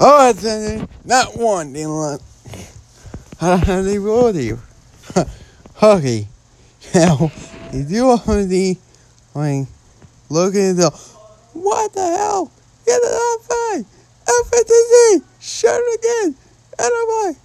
Oh, 0.00 0.30
it's 0.30 0.88
not 1.04 1.36
one, 1.36 1.72
Dylan. 1.72 2.20
How 3.40 3.82
they 3.82 3.98
roll 3.98 4.34
you? 4.34 4.58
Okay. 5.82 6.28
Now, 6.94 7.30
if 7.72 7.90
you 7.90 8.06
want 8.06 8.48
to, 8.48 8.74
like, 9.34 9.66
look 10.30 10.54
at 10.54 10.76
the, 10.76 10.90
what 11.52 11.92
the 11.92 12.00
hell? 12.00 12.50
Get 12.86 13.00
it 13.02 13.06
off 13.06 13.46
fine! 13.46 13.84
FNTZ! 14.24 15.22
Shut 15.40 15.74
it 15.74 16.00
again! 16.00 16.36
And 16.78 16.92
I'm 16.94 17.26
like, 17.26 17.36